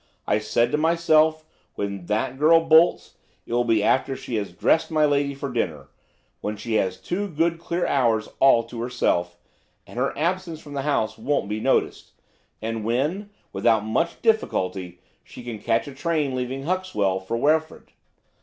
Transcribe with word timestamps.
I 0.25 0.39
said 0.39 0.71
to 0.71 0.79
myself, 0.79 1.45
when 1.75 2.07
that 2.07 2.39
girl 2.39 2.59
bolts 2.65 3.17
it 3.45 3.53
will 3.53 3.63
be 3.65 3.83
after 3.83 4.15
she 4.15 4.33
has 4.37 4.51
dressed 4.51 4.89
my 4.89 5.05
lady 5.05 5.35
for 5.35 5.53
dinner–when 5.53 6.57
she 6.57 6.73
has 6.73 6.97
two 6.97 7.27
good 7.27 7.59
clear 7.59 7.85
hours 7.85 8.27
all 8.39 8.63
to 8.63 8.81
herself, 8.81 9.37
and 9.85 9.99
her 9.99 10.17
absence 10.17 10.59
from 10.59 10.73
the 10.73 10.81
house 10.81 11.19
won't 11.19 11.49
be 11.49 11.59
noticed, 11.59 12.13
and 12.63 12.83
when, 12.83 13.29
without 13.53 13.85
much 13.85 14.23
difficulty, 14.23 15.01
she 15.23 15.43
can 15.43 15.59
catch 15.59 15.87
a 15.87 15.93
train 15.93 16.33
leaving 16.35 16.63
Huxwell 16.63 17.19
for 17.19 17.37
Wreford. 17.37 17.89